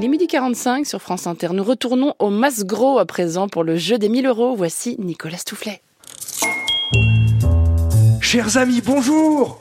Il 0.00 0.06
est 0.06 0.08
midi 0.08 0.28
45 0.28 0.86
sur 0.86 1.02
France 1.02 1.26
Inter. 1.26 1.48
Nous 1.52 1.62
retournons 1.62 2.14
au 2.18 2.30
Mas 2.30 2.64
Gros 2.64 2.98
à 2.98 3.04
présent 3.04 3.48
pour 3.48 3.64
le 3.64 3.76
jeu 3.76 3.98
des 3.98 4.08
1000 4.08 4.28
euros. 4.28 4.56
Voici 4.56 4.96
Nicolas 4.98 5.36
Stoufflet. 5.36 5.82
Chers 8.22 8.56
amis, 8.56 8.80
bonjour 8.80 9.60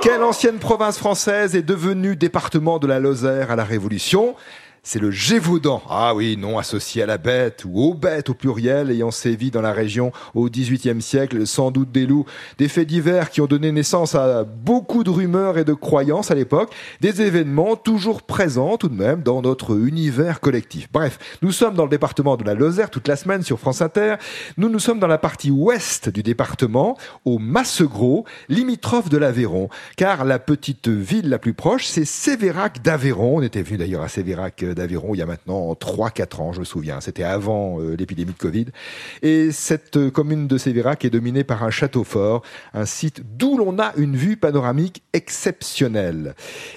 Quelle 0.00 0.22
ancienne 0.22 0.56
province 0.56 0.96
française 0.96 1.54
est 1.54 1.62
devenue 1.62 2.16
département 2.16 2.78
de 2.78 2.86
la 2.86 2.98
Lozère 2.98 3.50
à 3.50 3.56
la 3.56 3.64
Révolution? 3.64 4.34
C'est 4.86 5.00
le 5.00 5.10
Gévaudan. 5.10 5.82
Ah 5.90 6.14
oui, 6.14 6.36
nom 6.36 6.58
associé 6.58 7.02
à 7.02 7.06
la 7.06 7.18
bête 7.18 7.64
ou 7.66 7.82
aux 7.82 7.92
bêtes 7.92 8.30
au 8.30 8.34
pluriel 8.34 8.88
ayant 8.88 9.10
sévi 9.10 9.50
dans 9.50 9.60
la 9.60 9.72
région 9.72 10.12
au 10.32 10.48
XVIIIe 10.48 11.02
siècle, 11.02 11.44
sans 11.44 11.72
doute 11.72 11.90
des 11.90 12.06
loups, 12.06 12.24
des 12.58 12.68
faits 12.68 12.86
divers 12.86 13.30
qui 13.30 13.40
ont 13.40 13.46
donné 13.46 13.72
naissance 13.72 14.14
à 14.14 14.44
beaucoup 14.44 15.02
de 15.02 15.10
rumeurs 15.10 15.58
et 15.58 15.64
de 15.64 15.74
croyances 15.74 16.30
à 16.30 16.36
l'époque, 16.36 16.72
des 17.00 17.20
événements 17.20 17.74
toujours 17.74 18.22
présents 18.22 18.76
tout 18.76 18.88
de 18.88 18.94
même 18.94 19.22
dans 19.22 19.42
notre 19.42 19.76
univers 19.76 20.38
collectif. 20.38 20.88
Bref, 20.92 21.18
nous 21.42 21.50
sommes 21.50 21.74
dans 21.74 21.82
le 21.82 21.90
département 21.90 22.36
de 22.36 22.44
la 22.44 22.54
Lozère 22.54 22.88
toute 22.88 23.08
la 23.08 23.16
semaine 23.16 23.42
sur 23.42 23.58
France 23.58 23.82
Inter. 23.82 24.14
Nous 24.56 24.68
nous 24.68 24.78
sommes 24.78 25.00
dans 25.00 25.08
la 25.08 25.18
partie 25.18 25.50
ouest 25.50 26.10
du 26.10 26.22
département, 26.22 26.96
au 27.24 27.40
Massegros, 27.40 28.24
limitrophe 28.48 29.08
de 29.08 29.18
l'Aveyron, 29.18 29.68
car 29.96 30.24
la 30.24 30.38
petite 30.38 30.86
ville 30.86 31.28
la 31.28 31.40
plus 31.40 31.54
proche, 31.54 31.86
c'est 31.86 32.04
Sévérac 32.04 32.82
d'Aveyron. 32.82 33.38
On 33.38 33.42
était 33.42 33.62
venu 33.62 33.78
d'ailleurs 33.78 34.02
à 34.02 34.08
Sévérac 34.08 34.64
d'Aveyron 34.76 35.14
il 35.14 35.18
y 35.18 35.22
a 35.22 35.26
maintenant 35.26 35.72
3-4 35.72 36.40
ans, 36.40 36.52
je 36.52 36.60
me 36.60 36.64
souviens. 36.64 37.00
C'était 37.00 37.24
avant 37.24 37.80
euh, 37.80 37.96
l'épidémie 37.96 38.32
de 38.32 38.38
Covid. 38.38 38.66
Et 39.22 39.50
cette 39.50 39.96
euh, 39.96 40.10
commune 40.10 40.46
de 40.46 40.58
Sévérac 40.58 41.04
est 41.04 41.10
dominée 41.10 41.42
par 41.42 41.64
un 41.64 41.70
château 41.70 42.04
fort, 42.04 42.42
un 42.74 42.84
site 42.84 43.22
d'où 43.36 43.58
l'on 43.58 43.78
a 43.78 43.92
une 43.96 44.16
vue 44.16 44.36
panoramique 44.36 45.02
exceptionnelle. 45.12 46.34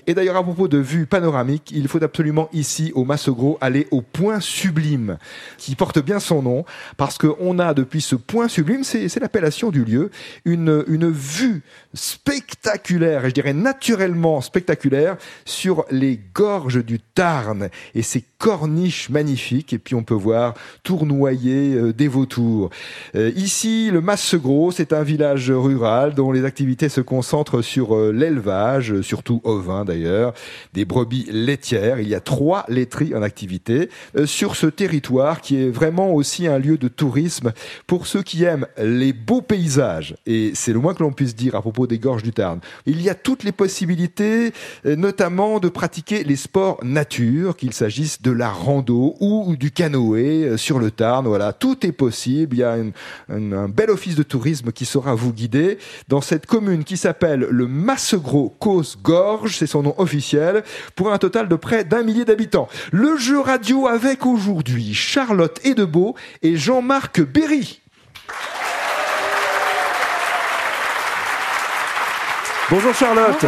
Et 0.07 0.13
d'ailleurs, 0.13 0.37
à 0.37 0.43
propos 0.43 0.67
de 0.67 0.77
vue 0.77 1.05
panoramique, 1.05 1.71
il 1.71 1.87
faut 1.87 2.03
absolument 2.03 2.49
ici, 2.53 2.91
au 2.95 3.05
Massegros, 3.05 3.57
aller 3.61 3.87
au 3.91 4.01
point 4.01 4.39
sublime, 4.39 5.17
qui 5.57 5.75
porte 5.75 5.99
bien 5.99 6.19
son 6.19 6.41
nom, 6.41 6.65
parce 6.97 7.17
qu'on 7.17 7.59
a 7.59 7.73
depuis 7.73 8.01
ce 8.01 8.15
point 8.15 8.47
sublime, 8.47 8.83
c'est 8.83 9.19
l'appellation 9.19 9.69
du 9.69 9.83
lieu, 9.83 10.09
une, 10.45 10.83
une 10.87 11.09
vue 11.09 11.63
spectaculaire, 11.93 13.25
et 13.25 13.29
je 13.29 13.33
dirais 13.33 13.53
naturellement 13.53 14.41
spectaculaire, 14.41 15.17
sur 15.45 15.85
les 15.91 16.19
gorges 16.33 16.83
du 16.83 16.99
Tarn 16.99 17.69
et 17.93 18.01
ces 18.01 18.25
corniches 18.39 19.09
magnifiques. 19.09 19.73
Et 19.73 19.77
puis 19.77 19.93
on 19.93 20.03
peut 20.03 20.15
voir 20.15 20.55
tournoyer 20.81 21.75
euh, 21.75 21.93
des 21.93 22.07
vautours. 22.07 22.69
Euh, 23.15 23.31
ici, 23.35 23.91
le 23.91 24.01
Massegros, 24.01 24.71
c'est 24.71 24.93
un 24.93 25.03
village 25.03 25.51
rural 25.51 26.15
dont 26.15 26.31
les 26.31 26.45
activités 26.45 26.89
se 26.89 27.01
concentrent 27.01 27.61
sur 27.61 27.95
euh, 27.95 28.11
l'élevage, 28.11 29.01
surtout 29.01 29.41
ovin 29.43 29.83
d'ailleurs, 29.85 30.33
des 30.73 30.85
brebis 30.85 31.27
laitières. 31.29 31.99
Il 31.99 32.07
y 32.07 32.15
a 32.15 32.21
trois 32.21 32.65
laiteries 32.69 33.13
en 33.13 33.21
activité 33.21 33.89
sur 34.25 34.55
ce 34.55 34.67
territoire 34.67 35.41
qui 35.41 35.61
est 35.61 35.69
vraiment 35.69 36.13
aussi 36.13 36.47
un 36.47 36.57
lieu 36.57 36.77
de 36.77 36.87
tourisme 36.87 37.51
pour 37.87 38.07
ceux 38.07 38.23
qui 38.23 38.45
aiment 38.45 38.67
les 38.81 39.11
beaux 39.11 39.41
paysages. 39.41 40.15
Et 40.25 40.51
c'est 40.55 40.71
le 40.71 40.79
moins 40.79 40.93
que 40.93 41.03
l'on 41.03 41.11
puisse 41.11 41.35
dire 41.35 41.55
à 41.55 41.61
propos 41.61 41.87
des 41.87 41.99
gorges 41.99 42.23
du 42.23 42.31
Tarn. 42.31 42.61
Il 42.85 43.01
y 43.01 43.09
a 43.09 43.15
toutes 43.15 43.43
les 43.43 43.51
possibilités, 43.51 44.53
notamment 44.85 45.59
de 45.59 45.67
pratiquer 45.67 46.23
les 46.23 46.37
sports 46.37 46.79
nature, 46.83 47.57
qu'il 47.57 47.73
s'agisse 47.73 48.21
de 48.21 48.28
la 48.31 48.49
rando 48.49 49.15
ou 49.19 49.55
du 49.55 49.71
canoë 49.71 50.45
euh, 50.45 50.57
sur 50.57 50.79
le 50.79 50.91
Tarn. 50.91 51.27
Voilà, 51.27 51.53
tout 51.53 51.85
est 51.85 51.91
possible. 51.91 52.55
Il 52.55 52.59
y 52.59 52.63
a 52.63 52.75
un 53.29 53.69
bel 53.69 53.89
office 53.89 54.15
de 54.15 54.23
tourisme 54.23 54.71
qui 54.71 54.85
saura 54.85 55.15
vous 55.15 55.33
guider 55.33 55.77
dans 56.07 56.21
cette 56.21 56.45
commune 56.45 56.83
qui 56.83 56.97
s'appelle 56.97 57.47
le 57.49 57.67
Massegros 57.67 58.55
Cause 58.59 58.97
Gorge, 59.01 59.57
c'est 59.57 59.67
son 59.67 59.83
nom 59.83 59.95
officiel, 59.97 60.63
pour 60.95 61.11
un 61.11 61.17
total 61.17 61.47
de 61.47 61.55
près 61.55 61.83
d'un 61.83 62.03
millier 62.03 62.25
d'habitants. 62.25 62.67
Le 62.91 63.17
jeu 63.17 63.39
radio 63.39 63.87
avec 63.87 64.25
aujourd'hui 64.25 64.93
Charlotte 64.93 65.59
Edebeau 65.63 66.15
et 66.41 66.55
Jean-Marc 66.55 67.21
Berry. 67.21 67.81
Bonjour 72.69 72.93
Charlotte. 72.93 73.45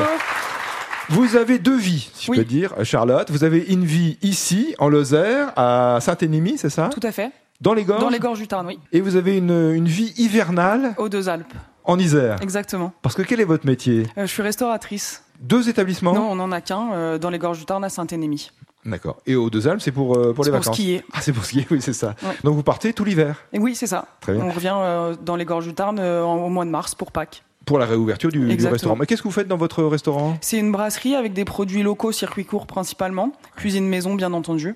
Vous 1.10 1.36
avez 1.36 1.60
deux 1.60 1.78
vies, 1.78 2.10
si 2.14 2.28
je 2.28 2.32
peux 2.32 2.46
dire, 2.46 2.74
Charlotte. 2.84 3.30
Vous 3.32 3.44
avez 3.44 3.60
une 3.60 3.86
vie 3.86 4.18
ici, 4.22 4.76
en 4.80 4.90
Lozère, 4.90 5.52
à 5.56 6.00
Saint-Énimie, 6.00 6.58
c'est 6.58 6.70
ça? 6.70 6.90
Tout 6.90 7.06
à 7.06 7.12
fait. 7.12 7.32
Dans 7.60 7.74
les 7.74 7.84
gorges? 7.84 8.02
Dans 8.02 8.10
les 8.10 8.20
gorges 8.20 8.40
du 8.40 8.48
Tarn, 8.48 8.66
oui. 8.66 8.80
Et 8.92 9.02
vous 9.02 9.16
avez 9.16 9.38
une, 9.38 9.86
vie 9.86 10.14
hivernale? 10.18 10.94
Aux 10.98 11.10
deux 11.10 11.30
Alpes. 11.30 11.54
En 11.84 11.98
Isère 11.98 12.42
Exactement. 12.42 12.94
Parce 13.02 13.16
que 13.16 13.24
quel 13.24 13.40
est 13.42 13.46
votre 13.46 13.66
métier? 13.66 14.06
Euh, 14.18 14.22
Je 14.22 14.32
suis 14.32 14.44
restauratrice. 14.44 15.24
Deux 15.42 15.68
établissements? 15.68 16.14
Non, 16.14 16.32
on 16.32 16.36
n'en 16.36 16.52
a 16.52 16.62
qu'un, 16.62 16.94
euh, 16.94 17.18
dans 17.18 17.32
les 17.32 17.40
gorges 17.40 17.58
du 17.60 17.66
Tarn 17.66 17.84
à 17.84 17.90
Saint-Énémie. 17.90 18.52
D'accord. 18.86 19.18
Et 19.26 19.36
aux 19.36 19.50
deux 19.50 19.68
Alpes, 19.68 19.82
c'est 19.82 19.92
pour, 19.92 20.16
euh, 20.16 20.34
pour 20.34 20.44
les 20.44 20.52
vacances? 20.52 20.68
pour 20.68 20.76
skier. 20.76 21.04
Ah, 21.14 21.20
c'est 21.22 21.34
pour 21.34 21.46
skier, 21.46 21.68
oui, 21.72 21.82
c'est 21.82 21.94
ça. 21.94 22.16
Donc 22.44 22.56
vous 22.56 22.64
partez 22.64 22.94
tout 22.94 23.04
l'hiver? 23.04 23.36
Et 23.52 23.60
Oui, 23.60 23.76
c'est 23.76 23.88
ça. 23.88 24.06
Très 24.22 24.34
bien. 24.34 24.44
On 24.44 24.52
revient 24.52 25.18
dans 25.24 25.36
les 25.36 25.46
gorges 25.46 25.66
du 25.68 25.74
Tarn 25.74 26.00
au 26.00 26.50
mois 26.50 26.66
de 26.66 26.70
mars 26.70 26.96
pour 26.96 27.12
Pâques 27.12 27.44
pour 27.66 27.80
la 27.80 27.86
réouverture 27.86 28.32
du, 28.32 28.48
restaurant. 28.68 28.96
Mais 28.96 29.06
qu'est-ce 29.06 29.22
que 29.22 29.28
vous 29.28 29.34
faites 29.34 29.48
dans 29.48 29.58
votre 29.58 29.84
restaurant? 29.84 30.38
C'est 30.42 30.58
une 30.58 30.72
brasserie 30.72 31.16
avec 31.16 31.34
des 31.34 31.46
produits 31.46 31.84
locaux, 31.84 32.12
circuit 32.12 32.46
court 32.46 32.66
principalement, 32.66 33.32
cuisine 33.56 33.88
maison 33.88 34.16
bien 34.16 34.34
entendu. 34.34 34.76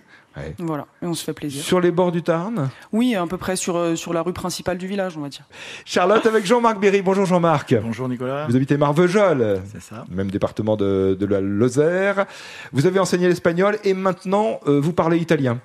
Voilà, 0.60 0.86
et 1.02 1.06
on 1.06 1.14
se 1.14 1.24
fait 1.24 1.34
plaisir. 1.34 1.64
Sur 1.64 1.80
les 1.80 1.92
bords 1.92 2.12
du 2.12 2.22
Tarn? 2.22 2.70
Oui, 2.92 3.16
à 3.16 3.26
peu 3.26 3.38
près 3.38 3.56
sur, 3.56 3.78
euh, 3.78 3.96
sur 3.96 4.12
la 4.12 4.22
rue 4.22 4.34
principale 4.34 4.78
du 4.78 4.86
village, 4.86 5.16
on 5.18 5.22
va 5.22 5.30
dire. 5.30 5.46
Charlotte 5.86 6.26
avec 6.26 6.46
Jean-Marc 6.46 6.80
Berry. 6.80 7.02
Bonjour 7.02 7.26
Jean-Marc. 7.26 7.74
Bonjour 7.82 8.10
Nicolas. 8.10 8.46
Vous 8.48 8.56
habitez 8.56 8.76
Marvejols. 8.76 9.62
C'est 9.72 9.82
ça. 9.82 10.04
Même 10.10 10.30
département 10.30 10.76
de, 10.76 11.16
de, 11.18 11.26
la 11.26 11.40
Lozère. 11.40 12.26
Vous 12.74 12.86
avez 12.86 13.00
enseigné 13.00 13.30
l'espagnol 13.30 13.78
et 13.86 13.94
maintenant 13.94 14.60
euh, 14.68 14.82
vous 14.82 14.92
parlez 14.92 15.20
italien. 15.20 15.60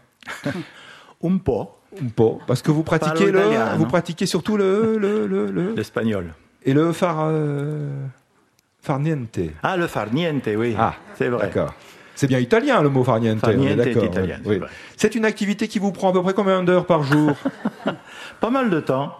Un 1.24 1.36
po. 1.38 1.70
Un 2.00 2.08
po. 2.08 2.40
Parce 2.46 2.62
que 2.62 2.70
vous 2.70 2.84
pratiquez, 2.84 3.32
le, 3.32 3.42
vous 3.76 3.86
pratiquez 3.86 4.26
surtout 4.26 4.56
le... 4.56 5.74
L'espagnol. 5.76 6.26
Le, 6.26 6.30
et 6.64 6.72
le 6.72 6.92
far, 6.92 7.26
euh, 7.28 7.88
farniente. 8.82 9.38
Ah, 9.62 9.76
le 9.76 9.86
farniente, 9.86 10.48
oui. 10.56 10.74
Ah, 10.78 10.94
c'est 11.14 11.28
vrai. 11.28 11.46
D'accord. 11.46 11.74
C'est 12.14 12.26
bien 12.26 12.38
italien 12.38 12.82
le 12.82 12.90
mot 12.90 13.02
farniente. 13.02 13.40
Farniente. 13.40 13.78
Oui. 14.44 14.60
C'est 14.96 15.14
une 15.14 15.24
activité 15.24 15.68
qui 15.68 15.78
vous 15.78 15.90
prend 15.90 16.10
à 16.10 16.12
peu 16.12 16.22
près 16.22 16.34
combien 16.34 16.62
d'heures 16.62 16.84
par 16.84 17.02
jour? 17.02 17.32
Pas 18.40 18.50
mal 18.50 18.68
de 18.68 18.80
temps. 18.80 19.16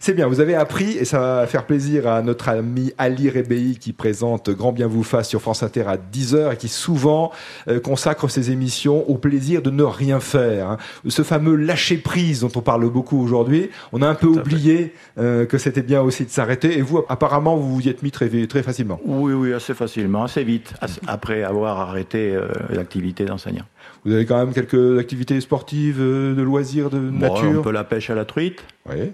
C'est 0.00 0.14
bien, 0.14 0.26
vous 0.26 0.40
avez 0.40 0.54
appris 0.54 0.96
et 0.96 1.04
ça 1.04 1.18
va 1.18 1.46
faire 1.46 1.66
plaisir 1.66 2.06
à 2.06 2.22
notre 2.22 2.48
ami 2.48 2.92
Ali 2.98 3.28
Rebei 3.28 3.76
qui 3.78 3.92
présente 3.92 4.50
Grand 4.50 4.72
Bien 4.72 4.86
vous 4.86 5.02
fasse 5.02 5.28
sur 5.28 5.40
France 5.40 5.62
Inter 5.62 5.84
à 5.86 5.96
10h 5.96 6.52
et 6.52 6.56
qui 6.56 6.68
souvent 6.68 7.32
euh, 7.68 7.80
consacre 7.80 8.28
ses 8.28 8.50
émissions 8.50 9.08
au 9.08 9.16
plaisir 9.16 9.62
de 9.62 9.70
ne 9.70 9.82
rien 9.82 10.20
faire. 10.20 10.70
Hein. 10.70 10.76
Ce 11.06 11.22
fameux 11.22 11.56
lâcher 11.56 11.98
prise 11.98 12.40
dont 12.40 12.52
on 12.54 12.60
parle 12.60 12.88
beaucoup 12.90 13.20
aujourd'hui, 13.20 13.70
on 13.92 14.02
a 14.02 14.08
un 14.08 14.14
peu 14.14 14.26
oublié 14.26 14.94
euh, 15.18 15.46
que 15.46 15.58
c'était 15.58 15.82
bien 15.82 16.00
aussi 16.00 16.24
de 16.24 16.30
s'arrêter 16.30 16.78
et 16.78 16.82
vous 16.82 17.04
apparemment 17.08 17.56
vous 17.56 17.74
vous 17.74 17.86
y 17.86 17.88
êtes 17.88 18.02
mis 18.02 18.10
très, 18.10 18.28
très 18.46 18.62
facilement. 18.62 19.00
Oui, 19.04 19.32
oui, 19.32 19.52
assez 19.52 19.74
facilement, 19.74 20.24
assez 20.24 20.44
vite, 20.44 20.74
après 21.06 21.42
avoir 21.42 21.80
arrêté 21.80 22.34
euh, 22.34 22.48
l'activité 22.70 23.24
d'enseignant. 23.24 23.64
Vous 24.04 24.12
avez 24.12 24.24
quand 24.24 24.38
même 24.38 24.52
quelques 24.52 24.98
activités 24.98 25.40
sportives, 25.40 25.98
de 25.98 26.42
loisirs, 26.42 26.90
de 26.90 26.98
nature 26.98 27.60
Un 27.60 27.62
peu 27.62 27.72
la 27.72 27.84
pêche 27.84 28.10
à 28.10 28.14
la 28.14 28.24
truite. 28.24 28.62
Oui 28.88 29.12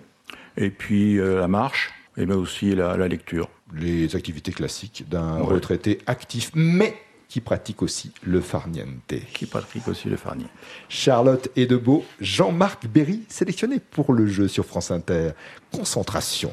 et 0.57 0.71
puis 0.71 1.19
euh, 1.19 1.41
la 1.41 1.49
marche, 1.49 1.91
et 2.17 2.27
bien 2.27 2.37
aussi 2.37 2.75
la, 2.75 2.97
lecture. 3.09 3.49
Les 3.75 4.15
activités 4.17 4.53
classiques 4.53 5.05
d'un 5.09 5.39
retraité 5.39 5.99
actif, 6.07 6.51
mais 6.55 6.95
qui 7.29 7.41
pratique 7.41 7.81
aussi 7.81 8.13
le 8.23 8.43
farniente. 8.43 9.15
Qui 9.33 9.47
pratique 9.47 9.89
aussi 9.89 10.09
le 10.09 10.17
farniente. 10.17 10.51
Charlotte 10.91 11.49
Edebeau, 11.57 12.05
Jean-Marc 12.21 12.87
Berry, 12.87 13.23
sélectionné 13.29 13.79
pour 13.79 14.13
le 14.13 14.27
jeu 14.27 14.49
sur 14.49 14.67
France 14.67 14.91
Inter. 14.91 15.31
Concentration. 15.73 16.53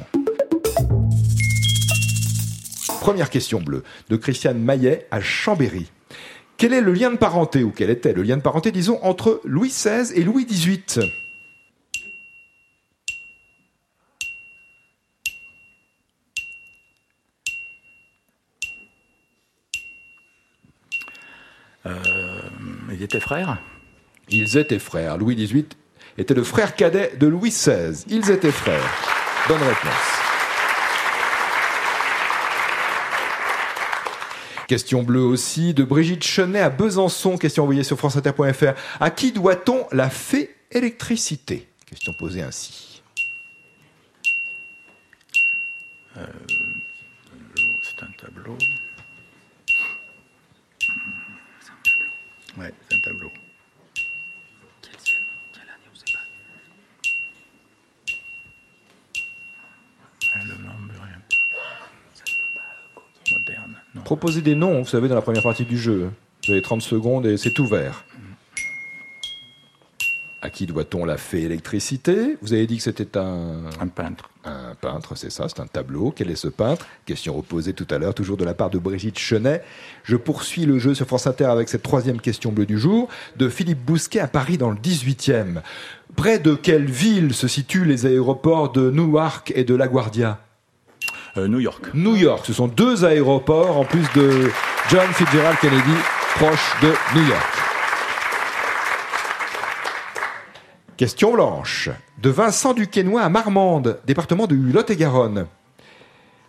Première 3.02 3.30
question 3.30 3.60
bleue 3.60 3.84
de 4.10 4.16
Christiane 4.16 4.60
Maillet 4.60 5.08
à 5.12 5.20
Chambéry. 5.20 5.92
Quel 6.56 6.74
est 6.74 6.82
le 6.82 6.94
lien 6.94 7.12
de 7.12 7.18
parenté, 7.18 7.64
ou 7.64 7.72
quel 7.72 7.90
était 7.90 8.14
le 8.14 8.24
lien 8.24 8.38
de 8.38 8.42
parenté, 8.42 8.72
disons, 8.72 9.00
entre 9.02 9.42
Louis 9.44 9.70
XVI 9.70 10.14
et 10.14 10.24
Louis 10.24 10.46
XVIII 10.46 11.10
ils 21.86 23.02
étaient 23.02 23.20
frères 23.20 23.58
Ils 24.30 24.58
étaient 24.58 24.80
frères. 24.80 25.18
Louis 25.18 25.36
XVIII 25.36 25.68
était 26.18 26.34
le 26.34 26.44
frère 26.44 26.76
cadet 26.76 27.14
de 27.18 27.28
Louis 27.28 27.50
XVI. 27.50 28.04
Ils 28.08 28.30
étaient 28.32 28.52
frères. 28.52 28.84
Bonne 29.48 29.62
réponse. 29.62 30.20
Question 34.70 35.02
bleue 35.02 35.24
aussi 35.24 35.74
de 35.74 35.84
Brigitte 35.84 36.24
Chenet 36.24 36.60
à 36.60 36.70
Besançon. 36.70 37.38
Question 37.38 37.64
envoyée 37.64 37.84
sur 37.84 37.98
franceinter.fr. 37.98 38.74
À 39.00 39.10
qui 39.10 39.32
doit-on 39.32 39.88
la 39.92 40.12
fée 40.12 40.56
électricité? 40.72 41.68
Question 41.88 42.14
posée 42.14 42.44
ainsi. 42.44 43.02
Euh, 46.18 46.26
c'est 47.82 48.04
un 48.04 48.12
tableau. 48.22 48.56
Ouais, 52.60 52.74
c'est 52.90 52.98
un 52.98 53.00
tableau. 53.00 53.32
Quelle, 54.82 54.92
quelle 55.54 55.62
année, 55.64 55.88
on 55.90 55.96
sait 55.96 56.14
pas. 56.14 56.20
Le 60.46 60.64
nom 60.64 60.78
me 60.80 60.92
rien. 60.92 61.22
Moderne. 63.32 63.76
Non. 63.96 64.02
Proposez 64.02 64.42
des 64.42 64.56
noms, 64.56 64.82
vous 64.82 64.88
savez, 64.88 65.08
dans 65.08 65.16
la 65.16 65.22
première 65.22 65.44
partie 65.44 65.64
du 65.64 65.78
jeu. 65.78 66.12
Vous 66.46 66.52
avez 66.52 66.62
30 66.62 66.82
secondes 66.82 67.26
et 67.28 67.38
c'est 67.38 67.58
ouvert. 67.60 68.04
À 70.42 70.50
qui 70.50 70.66
doit-on 70.66 71.04
la 71.04 71.18
fée 71.18 71.42
électricité 71.42 72.38
Vous 72.42 72.54
avez 72.54 72.66
dit 72.66 72.78
que 72.78 72.84
c'était 72.84 73.18
un... 73.18 73.66
Un 73.82 73.88
peintre. 73.88 74.30
Un 74.46 74.74
peintre, 74.80 75.16
c'est 75.16 75.30
ça, 75.30 75.48
c'est 75.50 75.60
un 75.60 75.68
tableau. 75.68 76.14
Quel 76.16 76.32
est 76.32 76.36
ce 76.36 76.48
peintre? 76.48 76.88
Question 77.06 77.34
reposée 77.34 77.74
tout 77.74 77.88
à 77.90 77.98
l'heure, 77.98 78.14
toujours 78.14 78.38
de 78.38 78.46
la 78.46 78.54
part 78.54 78.70
de 78.70 78.80
Brigitte 78.80 79.20
Chenet. 79.20 79.62
Je 80.04 80.16
poursuis 80.16 80.66
le 80.66 80.80
jeu 80.80 80.94
sur 80.94 81.06
France 81.06 81.28
Inter 81.28 81.46
avec 81.46 81.68
cette 81.68 81.84
troisième 81.84 82.22
question 82.22 82.54
bleue 82.54 82.66
du 82.66 82.80
jour 82.80 83.10
de 83.36 83.50
Philippe 83.50 83.84
Bousquet 83.84 84.22
à 84.22 84.30
Paris 84.30 84.58
dans 84.58 84.70
le 84.70 84.78
18e. 84.78 85.62
Près 86.16 86.40
de 86.40 86.56
quelle 86.56 86.86
ville 86.86 87.34
se 87.34 87.50
situent 87.50 87.86
les 87.86 88.06
aéroports 88.06 88.72
de 88.72 88.90
Newark 88.92 89.52
et 89.56 89.66
de 89.66 89.76
LaGuardia? 89.76 90.40
Euh, 91.36 91.50
New 91.50 91.60
York. 91.60 91.90
New 91.94 92.16
York. 92.16 92.46
Ce 92.46 92.54
sont 92.54 92.70
deux 92.70 93.04
aéroports 93.04 93.78
en 93.78 93.84
plus 93.84 94.06
de 94.16 94.50
John 94.90 95.08
Fitzgerald 95.12 95.58
Kennedy, 95.60 95.98
proche 96.36 96.76
de 96.82 96.94
New 97.14 97.28
York. 97.28 97.69
Question 101.00 101.32
blanche. 101.32 101.90
De 102.22 102.30
Vincent 102.30 102.74
Duquesnoy 102.74 103.22
à 103.22 103.30
Marmande, 103.30 104.02
département 104.06 104.48
du 104.48 104.58
Lot-et-Garonne. 104.58 105.48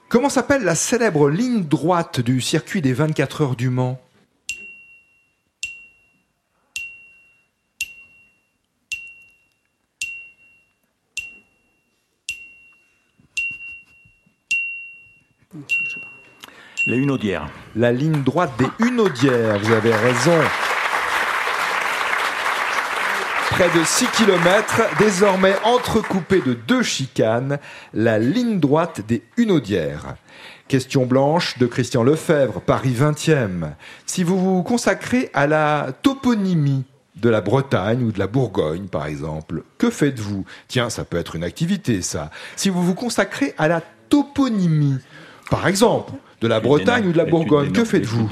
Comment 0.09 0.29
s'appelle 0.29 0.65
la 0.65 0.75
célèbre 0.75 1.31
ligne 1.31 1.63
droite 1.63 2.21
du 2.21 2.41
circuit 2.41 2.83
des 2.83 2.93
24 2.93 3.43
heures 3.43 3.55
du 3.55 3.71
Mans? 3.71 4.01
Les 16.89 16.97
Hunaudières. 16.97 17.49
La 17.77 17.93
ligne 17.93 18.25
droite 18.25 18.51
des 18.59 18.85
Hunaudières, 18.85 19.61
vous 19.61 19.71
avez 19.71 19.95
raison. 19.95 20.41
Près 23.61 23.79
de 23.79 23.85
6 23.85 24.07
km, 24.17 24.81
désormais 24.99 25.53
entrecoupée 25.65 26.41
de 26.41 26.55
deux 26.55 26.83
chicanes, 26.83 27.59
la 27.93 28.19
ligne 28.19 28.59
droite 28.59 29.03
des 29.07 29.23
Hunaudières. 29.37 30.15
Question 30.67 31.05
blanche 31.05 31.59
de 31.59 31.67
Christian 31.67 32.03
Lefebvre, 32.03 32.63
Paris 32.63 32.95
20e. 32.99 33.73
Si 34.07 34.25
vous 34.25 34.39
vous 34.39 34.63
consacrez 34.63 35.29
à 35.35 35.47
la 35.47 35.89
toponymie 36.01 36.85
de 37.17 37.29
la 37.29 37.43
Bretagne 37.43 38.03
ou 38.03 38.13
de 38.13 38.19
la 38.19 38.29
Bourgogne, 38.29 38.87
par 38.87 39.05
exemple, 39.05 39.63
que 39.77 39.91
faites-vous? 39.91 40.47
Tiens, 40.67 40.89
ça 40.89 41.05
peut 41.05 41.19
être 41.19 41.37
une 41.37 41.45
activité, 41.45 42.01
ça. 42.01 42.31
Si 42.57 42.71
vous 42.71 42.83
vous 42.83 42.95
consacrez 42.95 43.53
à 43.59 43.69
la 43.69 43.83
toponymie, 44.09 45.01
par 45.51 45.67
exemple, 45.67 46.15
de 46.41 46.49
la 46.49 46.61
Bretagne 46.61 47.09
ou 47.09 47.13
de 47.13 47.19
la 47.19 47.27
Bourgogne, 47.27 47.73
que 47.73 47.85
faites-vous? 47.85 48.27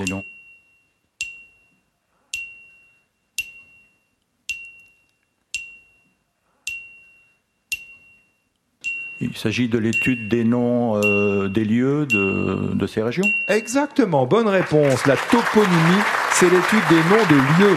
Il 9.20 9.36
s'agit 9.36 9.68
de 9.68 9.78
l'étude 9.78 10.28
des 10.28 10.44
noms 10.44 11.00
euh, 11.04 11.48
des 11.48 11.64
lieux 11.64 12.06
de, 12.06 12.74
de 12.74 12.86
ces 12.86 13.02
régions. 13.02 13.24
Exactement, 13.48 14.26
bonne 14.26 14.46
réponse. 14.46 15.06
La 15.06 15.16
toponymie, 15.16 16.02
c'est 16.32 16.48
l'étude 16.48 16.82
des 16.88 16.96
noms 16.96 17.26
de 17.28 17.62
lieux 17.62 17.76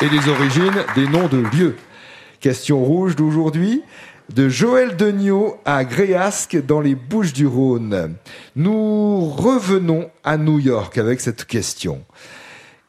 et 0.00 0.08
des 0.08 0.28
origines 0.28 0.84
des 0.94 1.08
noms 1.08 1.26
de 1.26 1.38
lieux. 1.56 1.76
Question 2.40 2.78
rouge 2.78 3.16
d'aujourd'hui, 3.16 3.82
de 4.32 4.48
Joël 4.48 4.96
Degnaud 4.96 5.56
à 5.64 5.84
Gréasque 5.84 6.56
dans 6.64 6.80
les 6.80 6.94
Bouches 6.94 7.32
du 7.32 7.46
Rhône. 7.46 8.14
Nous 8.54 9.28
revenons 9.28 10.10
à 10.22 10.36
New 10.36 10.60
York 10.60 10.98
avec 10.98 11.20
cette 11.20 11.44
question. 11.44 12.04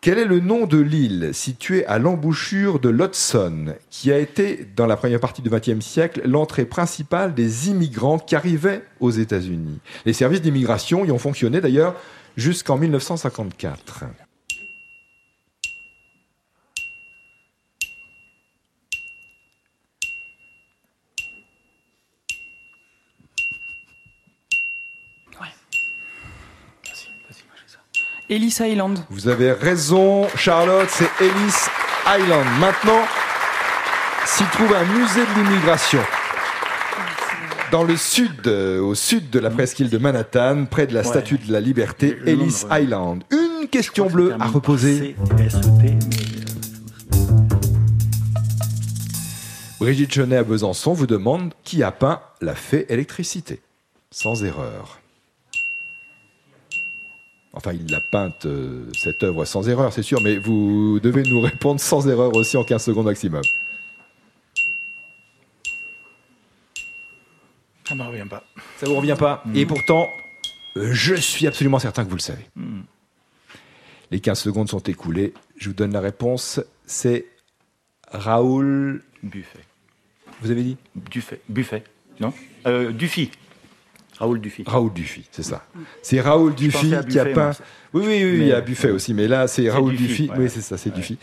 Quel 0.01 0.18
est 0.18 0.25
le 0.25 0.40
nom 0.40 0.66
de 0.66 0.78
l'île 0.78 1.31
située 1.34 1.86
à 1.86 2.00
l'embouchure 2.00 2.80
de 2.80 2.88
l'Hudson, 2.88 3.75
qui 3.90 4.13
a 4.13 4.18
été, 4.18 4.66
dans 4.74 4.86
la 4.86 4.96
première 4.96 5.19
partie 5.19 5.42
du 5.42 5.50
XXe 5.50 5.86
siècle, 5.86 6.22
l'entrée 6.24 6.63
principale 6.63 7.34
des 7.34 7.68
immigrants 7.68 8.18
qui 8.18 8.38
arrivaient 8.38 8.81
aux 9.01 9.12
États-Unis? 9.12 9.80
Les 10.06 10.13
services 10.13 10.42
d'immigration 10.42 11.04
y 11.04 11.12
ont 11.12 11.19
fonctionné 11.19 11.60
d'ailleurs 11.60 11.96
jusqu'en 12.38 12.78
1954. 12.78 14.06
Ellis 28.30 28.58
Island. 28.62 29.00
Vous 29.10 29.28
avez 29.28 29.54
raison, 29.54 30.28
Charlotte, 30.36 30.88
c'est 30.90 31.10
Ellis 31.20 31.56
Island. 32.06 32.46
Maintenant, 32.60 33.02
s'y 34.24 34.44
trouve 34.52 34.72
un 34.72 34.86
musée 34.86 35.22
de 35.22 35.42
l'immigration. 35.42 36.00
Dans 37.72 37.84
le 37.84 37.98
sud, 37.98 38.46
euh, 38.46 38.80
au 38.81 38.94
sud 38.94 39.31
de 39.31 39.40
la 39.40 39.50
presqu'île 39.50 39.90
de 39.90 39.98
Manhattan, 39.98 40.66
près 40.66 40.86
de 40.86 40.94
la 40.94 41.04
Statue 41.04 41.40
de 41.40 41.52
la 41.52 41.60
Liberté, 41.60 42.20
Ellis. 42.28 42.66
Island. 42.72 43.24
Une 43.31 43.68
question 43.68 44.06
bleue 44.06 44.36
à 44.40 44.46
reposer. 44.46 45.16
Brigitte 49.80 50.14
Chenet 50.14 50.38
à 50.38 50.44
Besançon 50.44 50.94
vous 50.94 51.08
demande 51.08 51.54
qui 51.64 51.82
a 51.82 51.92
peint 51.92 52.22
la 52.42 52.54
fée 52.54 52.86
électricité. 52.90 53.60
Sans 54.12 54.44
erreur. 54.44 54.99
Enfin, 57.54 57.74
il 57.74 57.90
l'a 57.92 58.00
peinte, 58.00 58.46
euh, 58.46 58.86
cette 58.98 59.24
œuvre, 59.24 59.44
sans 59.46 59.68
erreur, 59.68 59.92
c'est 59.92 60.04
sûr, 60.04 60.22
mais 60.22 60.38
vous 60.38 61.00
devez 61.01 61.24
nous 61.24 61.42
répondre 61.42 61.80
sans 61.80 62.07
erreur 62.07 62.36
aussi 62.36 62.57
en 62.57 62.63
15 62.63 62.84
secondes 62.84 63.06
maximum. 63.06 63.42
ça 67.90 67.96
ne 67.96 68.04
me 68.04 68.07
revient 68.07 68.28
pas. 68.30 68.44
Ça 68.78 68.86
vous 68.86 68.96
revient 68.96 69.16
pas 69.18 69.44
Et 69.56 69.66
pourtant, 69.66 70.07
euh, 70.78 70.94
je 70.94 71.16
suis 71.16 71.48
absolument 71.48 71.80
certain 71.80 72.06
que 72.06 72.10
vous 72.10 72.18
le 72.18 72.22
savez. 72.22 72.46
Hmm. 72.56 72.81
Les 74.12 74.19
15 74.19 74.40
secondes 74.40 74.70
sont 74.70 74.79
écoulées. 74.79 75.34
Je 75.58 75.70
vous 75.70 75.75
donne 75.75 75.94
la 75.94 76.00
réponse. 76.00 76.62
C'est 76.86 77.25
Raoul. 78.12 79.03
Buffet. 79.24 79.65
Vous 80.41 80.51
avez 80.51 80.62
dit? 80.62 80.77
Buffet. 80.96 81.41
Buffet. 81.50 81.84
Non? 82.20 82.32
Euh, 82.68 82.91
Dufy. 82.91 83.32
Raoul 84.20 84.42
Dufy. 84.42 84.64
Raoul 84.68 84.92
Dufy, 84.94 85.26
c'est 85.32 85.44
ça. 85.44 85.64
C'est 86.02 86.20
Raoul 86.20 86.54
Dufy 86.54 86.94
qui 87.10 87.20
a 87.20 87.26
peint. 87.26 87.52
Oui, 87.92 88.04
oui, 88.06 88.24
oui, 88.24 88.38
il 88.42 88.48
y 88.48 88.52
a 88.52 88.62
Buffet 88.62 88.92
aussi, 88.92 89.16
mais 89.16 89.28
là, 89.28 89.48
c'est 89.48 89.68
Raoul 89.68 89.96
Dufy, 89.96 90.08
Dufy. 90.08 90.30
ouais. 90.30 90.36
Oui, 90.38 90.50
c'est 90.50 90.62
ça, 90.62 90.78
c'est 90.78 90.94
Dufy. 90.94 91.18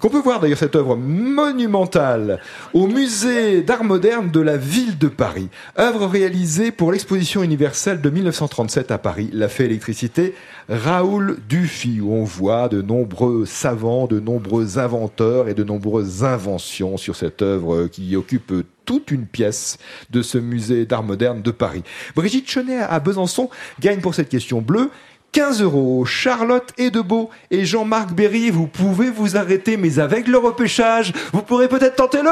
Qu'on 0.00 0.08
peut 0.08 0.20
voir 0.20 0.40
d'ailleurs 0.40 0.58
cette 0.58 0.74
œuvre 0.74 0.96
monumentale 0.96 2.40
au 2.74 2.88
musée 2.88 3.62
d'art 3.62 3.84
moderne 3.84 4.30
de 4.30 4.40
la 4.40 4.56
ville 4.56 4.98
de 4.98 5.06
Paris. 5.06 5.48
Œuvre 5.78 6.06
réalisée 6.06 6.72
pour 6.72 6.90
l'exposition 6.90 7.44
universelle 7.44 8.00
de 8.00 8.10
1937 8.10 8.90
à 8.90 8.98
Paris, 8.98 9.30
La 9.32 9.48
Fée 9.48 9.66
électricité, 9.66 10.34
Raoul 10.68 11.38
Dufy, 11.48 12.00
où 12.00 12.12
on 12.12 12.24
voit 12.24 12.68
de 12.68 12.82
nombreux 12.82 13.46
savants, 13.46 14.06
de 14.06 14.18
nombreux 14.18 14.78
inventeurs 14.78 15.48
et 15.48 15.54
de 15.54 15.62
nombreuses 15.62 16.24
inventions 16.24 16.96
sur 16.96 17.14
cette 17.14 17.42
œuvre 17.42 17.86
qui 17.86 18.16
occupe 18.16 18.52
toute 18.88 19.10
une 19.10 19.26
pièce 19.26 19.76
de 20.08 20.22
ce 20.22 20.38
musée 20.38 20.86
d'art 20.86 21.02
moderne 21.02 21.42
de 21.42 21.50
Paris. 21.50 21.82
Brigitte 22.16 22.50
Chenet 22.50 22.78
à 22.78 22.98
Besançon 23.00 23.50
gagne 23.80 24.00
pour 24.00 24.14
cette 24.14 24.30
question 24.30 24.62
bleue 24.62 24.90
15 25.32 25.60
euros. 25.60 26.06
Charlotte 26.06 26.72
Edebeau 26.78 27.28
et 27.50 27.66
Jean-Marc 27.66 28.14
Berry, 28.14 28.48
vous 28.48 28.66
pouvez 28.66 29.10
vous 29.10 29.36
arrêter, 29.36 29.76
mais 29.76 29.98
avec 29.98 30.26
le 30.26 30.38
repêchage, 30.38 31.12
vous 31.34 31.42
pourrez 31.42 31.68
peut-être 31.68 31.96
tenter 31.96 32.22
le 32.22 32.30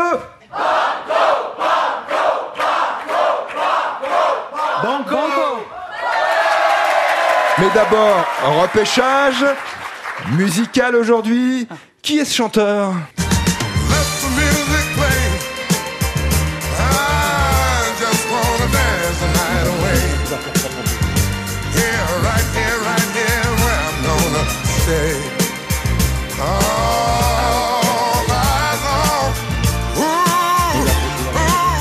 Banco 4.83 5.17
Mais 7.59 7.69
d'abord, 7.75 8.25
repêchage 8.63 9.45
musical 10.39 10.97
aujourd'hui. 10.97 11.69
Qui 12.01 12.21
est 12.21 12.25
ce 12.25 12.35
chanteur? 12.35 12.95
The 19.87 20.37
night 20.37 20.65
away. 20.67 20.91
Here, 21.77 22.07
right 22.27 22.49
here, 22.57 22.79
right 22.89 23.09
here, 23.15 23.49
where 23.63 23.81
I'm 23.87 23.97
gonna 24.07 24.45
stay. 24.83 25.13
All 26.41 28.25
eyes 28.31 28.85
on. 28.99 29.31
Ooh, 29.99 30.79
ooh, 30.79 30.89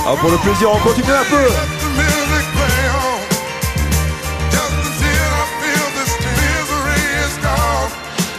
Alors 0.03 0.17
pour 0.19 0.31
le 0.31 0.38
plaisir, 0.38 0.71
on 0.71 0.79
continue 0.79 1.12
un 1.12 1.25
peu. 1.25 1.35
let 1.35 1.69
the 1.81 1.89
music 2.00 2.45
play 2.57 2.79
on. 3.03 3.19
Just 4.51 4.75
until 4.85 5.29
I 5.33 5.45
feel 5.62 5.88
this 5.97 6.12
misery 6.39 7.05
is 7.25 7.35
gone. 7.41 7.89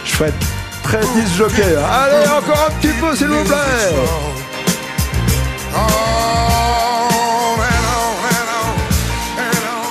Chouette. 0.05 0.41
13 0.83 1.13
10 1.15 1.37
joker. 1.37 1.83
Allez, 1.83 2.29
encore 2.29 2.67
un 2.67 2.71
petit 2.79 2.93
peu, 2.93 3.13
s'il 3.15 3.27
vous 3.27 3.43
plaît. 3.43 4.36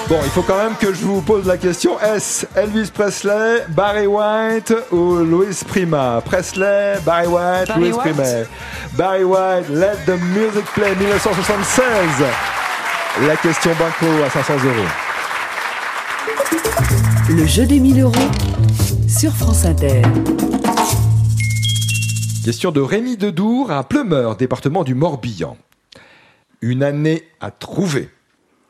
Bon, 0.09 0.21
il 0.23 0.31
faut 0.31 0.43
quand 0.43 0.57
même 0.57 0.77
que 0.77 0.95
je 0.95 1.05
vous 1.05 1.21
pose 1.21 1.47
la 1.47 1.57
question. 1.57 1.99
Est-ce 1.99 2.47
Elvis 2.55 2.93
Presley, 2.95 3.65
Barry 3.71 4.07
White 4.07 4.73
ou 4.93 5.17
Louis 5.17 5.59
Prima? 5.67 6.23
Presley, 6.25 6.95
Barry 7.05 7.27
White, 7.27 7.67
Barry 7.67 7.81
Louis 7.81 7.93
White. 7.93 8.15
Prima. 8.15 8.25
Barry 8.93 9.25
White, 9.25 9.69
Let 9.69 9.97
the 10.07 10.17
Music 10.33 10.65
Play, 10.75 10.95
1976. 10.95 11.85
La 13.27 13.37
question 13.37 13.73
banco 13.73 14.07
à 14.25 14.31
500 14.31 14.53
euros. 14.55 14.89
Le 17.31 17.45
jeu 17.45 17.67
des 17.67 17.81
1000 17.81 18.03
euros 18.03 18.15
sur 19.09 19.33
France 19.33 19.65
Inter. 19.65 20.03
Question 22.45 22.71
de 22.71 22.81
Rémi 22.81 23.17
Dedour 23.17 23.73
à 23.73 23.83
Pleumeur, 23.83 24.37
département 24.37 24.85
du 24.85 24.95
Morbihan. 24.95 25.57
Une 26.61 26.85
année 26.85 27.25
à 27.41 27.51
trouver. 27.51 28.09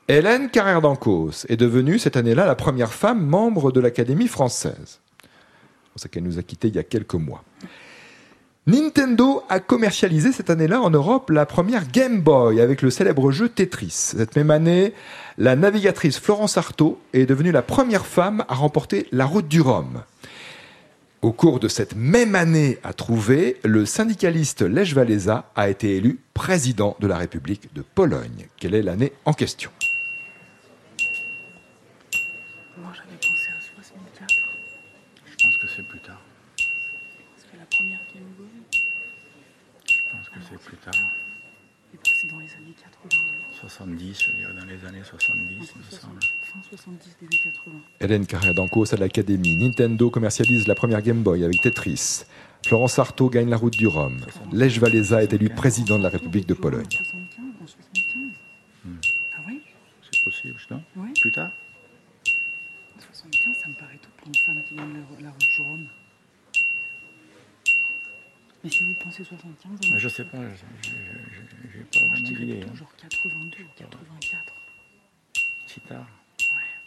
Hélène 0.08 0.50
Carrère 0.50 0.80
d'Ancos 0.80 1.46
est 1.48 1.56
devenue 1.56 1.98
cette 1.98 2.16
année-là 2.16 2.46
la 2.46 2.54
première 2.54 2.92
femme 2.92 3.26
membre 3.26 3.72
de 3.72 3.80
l'Académie 3.80 4.28
française. 4.28 5.00
C'est 5.96 6.02
ça 6.02 6.08
qu'elle 6.08 6.22
nous 6.22 6.38
a 6.38 6.42
quittés 6.42 6.68
il 6.68 6.76
y 6.76 6.78
a 6.78 6.84
quelques 6.84 7.14
mois. 7.14 7.42
Nintendo 8.68 9.42
a 9.48 9.58
commercialisé 9.58 10.30
cette 10.30 10.48
année-là 10.48 10.80
en 10.80 10.90
Europe 10.90 11.30
la 11.30 11.44
première 11.44 11.90
Game 11.90 12.20
Boy 12.20 12.60
avec 12.60 12.82
le 12.82 12.90
célèbre 12.90 13.32
jeu 13.32 13.48
Tetris. 13.48 13.90
Cette 13.90 14.36
même 14.36 14.52
année, 14.52 14.92
la 15.38 15.56
navigatrice 15.56 16.20
Florence 16.20 16.56
Artaud 16.56 17.00
est 17.12 17.26
devenue 17.26 17.50
la 17.50 17.62
première 17.62 18.06
femme 18.06 18.44
à 18.48 18.54
remporter 18.54 19.08
la 19.10 19.26
route 19.26 19.48
du 19.48 19.60
Rhum. 19.60 20.02
Au 21.20 21.32
cours 21.32 21.58
de 21.58 21.66
cette 21.66 21.96
même 21.96 22.36
année 22.36 22.78
à 22.84 22.92
trouver, 22.92 23.56
le 23.64 23.84
syndicaliste 23.84 24.62
Lech 24.62 24.94
Walesa 24.94 25.50
a 25.56 25.68
été 25.68 25.96
élu 25.96 26.20
président 26.32 26.96
de 27.00 27.08
la 27.08 27.16
République 27.16 27.74
de 27.74 27.82
Pologne. 27.82 28.46
Quelle 28.56 28.74
est 28.74 28.82
l'année 28.82 29.12
en 29.24 29.32
question? 29.32 29.70
70, 43.68 44.22
je 44.22 44.30
dirais 44.36 44.52
dans 44.56 44.64
les 44.64 44.86
années 44.86 45.02
70, 45.02 45.42
il 45.50 45.58
me 45.58 46.00
semble. 46.00 46.20
Fin 46.40 46.60
70, 46.70 47.16
début 47.20 47.36
80. 47.42 47.76
Hélène 48.00 48.24
Carrère 48.24 48.54
d'Ancos 48.54 48.94
à 48.94 48.96
l'Académie. 48.96 49.56
Nintendo 49.56 50.08
commercialise 50.08 50.68
la 50.68 50.76
première 50.76 51.02
Game 51.02 51.22
Boy 51.22 51.44
avec 51.44 51.60
Tetris. 51.62 52.22
Florence 52.64 53.00
Artaud 53.00 53.28
gagne 53.28 53.50
la 53.50 53.56
route 53.56 53.76
du 53.76 53.88
Rhum. 53.88 54.18
Lech 54.52 54.80
Walesa 54.80 55.22
est 55.22 55.32
élu 55.32 55.48
président 55.48 55.98
de 55.98 56.04
la 56.04 56.10
République 56.10 56.46
de 56.46 56.54
Pologne. 56.54 56.86
Mais 68.66 68.72
si 68.72 68.82
vous 68.82 68.94
pensez 69.00 69.22
75, 69.22 69.70
Mais 69.82 69.86
alors 69.90 69.98
Je 70.00 70.08
sais 70.08 70.24
pas, 70.24 70.38
je- 70.38 70.88
j'ai 71.72 71.84
pas 72.00 72.04
moi 72.04 72.16
je 72.16 72.22
vraiment 72.22 72.28
dirais 72.28 72.44
d'idée. 72.46 72.60
hein. 72.68 72.74
genre 72.74 72.88
82 73.00 73.62
ou 73.62 73.66
84. 73.78 74.42
Si 75.68 75.80
tard. 75.82 76.04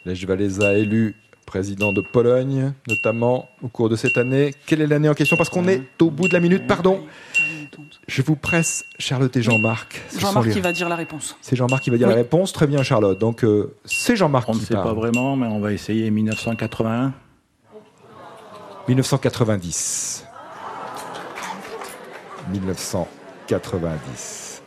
Lech 0.04 0.26
Walesa 0.28 0.74
élu 0.74 1.14
président 1.46 1.94
de 1.94 2.02
Pologne, 2.02 2.74
notamment 2.86 3.48
au 3.62 3.68
cours 3.68 3.88
de 3.88 3.96
cette 3.96 4.18
année. 4.18 4.54
Quelle 4.66 4.82
est 4.82 4.86
l'année 4.86 5.08
en 5.08 5.14
question? 5.14 5.38
Parce 5.38 5.48
qu'on 5.48 5.66
est 5.68 5.82
au 6.02 6.10
bout 6.10 6.28
de 6.28 6.34
la 6.34 6.40
minute, 6.40 6.66
pardon. 6.66 7.06
Je 8.06 8.20
vous 8.20 8.36
presse, 8.36 8.84
Charlotte 8.98 9.34
et 9.38 9.42
Jean-Marc. 9.42 10.02
Jean-Marc 10.18 10.46
les- 10.48 10.52
qui 10.52 10.60
va 10.60 10.72
dire 10.72 10.88
la 10.90 10.96
réponse. 10.96 11.34
C'est 11.40 11.56
Jean-Marc 11.56 11.82
qui 11.84 11.88
va 11.90 11.96
dire 11.96 12.08
Oui. 12.08 12.12
la 12.14 12.18
réponse. 12.20 12.52
Très 12.52 12.66
bien, 12.66 12.82
Charlotte. 12.82 13.18
Donc, 13.18 13.42
euh, 13.42 13.74
c'est 13.86 14.16
Jean-Marc 14.16 14.48
On 14.50 14.54
ne 14.54 14.58
qui 14.58 14.66
sait 14.66 14.74
pas 14.74 14.82
parle. 14.82 14.96
vraiment, 14.96 15.34
mais 15.34 15.46
on 15.46 15.60
va 15.60 15.72
essayer 15.72 16.10
1981. 16.10 17.14
1990. 18.86 20.26
1990. 22.52 24.62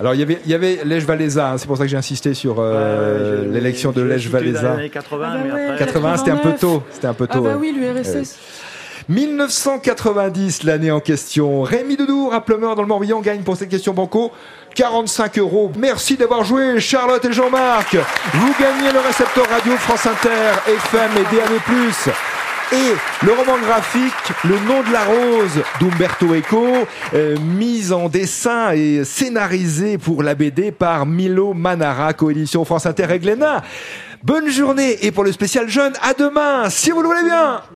Alors, 0.00 0.14
il 0.14 0.20
y 0.20 0.24
avait, 0.24 0.40
il 0.44 0.50
y 0.50 0.54
avait 0.54 0.80
Lech 0.84 1.06
Walesa, 1.08 1.50
hein, 1.50 1.58
c'est 1.58 1.68
pour 1.68 1.76
ça 1.76 1.84
que 1.84 1.88
j'ai 1.88 1.96
insisté 1.96 2.34
sur 2.34 2.56
euh, 2.58 3.42
Ouais, 3.42 3.48
l'élection 3.52 3.92
de 3.92 4.02
Walesa. 4.02 4.72
années 4.72 4.90
80, 4.90 5.26
Ah 5.26 5.36
bah 5.36 5.40
mais 5.44 5.52
ouais, 5.52 5.64
après. 5.66 5.78
80, 5.86 6.16
c'était 6.16 6.30
un 6.32 6.36
peu 6.36 6.50
89. 6.50 6.60
tôt. 6.60 6.82
C'était 6.90 7.06
un 7.06 7.14
peu 7.14 7.26
Ah 7.30 7.34
tôt. 7.34 7.42
bah 7.42 7.50
ouais. 7.50 7.54
oui, 7.56 7.72
l'URSS. 7.78 8.36
1990, 9.08 10.64
l'année 10.64 10.90
en 10.90 10.98
question. 11.00 11.62
Rémi 11.62 11.96
Dedour, 11.96 12.34
à 12.34 12.40
Pleumeur 12.44 12.74
dans 12.74 12.82
le 12.82 12.88
Morbihan, 12.88 13.20
gagne 13.20 13.42
pour 13.42 13.56
cette 13.56 13.68
question 13.68 13.92
banco 13.92 14.32
45 14.74 15.38
euros. 15.38 15.70
Merci 15.78 16.16
d'avoir 16.16 16.42
joué, 16.42 16.80
Charlotte 16.80 17.24
et 17.24 17.32
Jean-Marc. 17.32 17.94
Vous 18.32 18.52
gagnez 18.58 18.90
le 18.92 18.98
récepteur 18.98 19.48
radio 19.48 19.76
France 19.76 20.06
Inter, 20.06 20.54
FM 20.66 21.10
et 21.18 21.36
DAB+. 21.36 21.60
Et 22.72 23.26
le 23.26 23.32
roman 23.32 23.58
graphique 23.58 24.12
Le 24.44 24.58
nom 24.66 24.82
de 24.82 24.92
la 24.92 25.04
rose 25.04 25.62
d'Umberto 25.80 26.34
Eco, 26.34 26.66
euh, 27.14 27.36
mise 27.38 27.92
en 27.92 28.08
dessin 28.08 28.72
et 28.72 29.04
scénarisé 29.04 29.98
pour 29.98 30.22
la 30.22 30.34
BD 30.34 30.72
par 30.72 31.06
Milo 31.06 31.52
Manara, 31.52 32.12
coédition 32.14 32.64
France 32.64 32.86
Inter 32.86 33.06
et 33.10 33.18
Glénat. 33.18 33.62
Bonne 34.22 34.48
journée 34.48 35.04
et 35.04 35.12
pour 35.12 35.24
le 35.24 35.32
spécial 35.32 35.68
jeune, 35.68 35.92
à 36.00 36.14
demain, 36.14 36.70
si 36.70 36.90
vous 36.90 37.02
le 37.02 37.08
voulez 37.08 37.24
bien 37.24 37.60